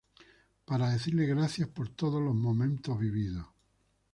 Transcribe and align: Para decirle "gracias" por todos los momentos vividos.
Para 0.65 0.89
decirle 0.89 1.27
"gracias" 1.27 1.67
por 1.69 1.89
todos 1.89 2.19
los 2.19 2.33
momentos 2.33 2.97
vividos. 2.97 3.45